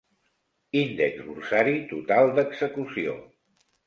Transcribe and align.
Índex 0.79 1.19
borsari 1.27 1.75
total 1.91 2.31
d"execució. 2.39 3.15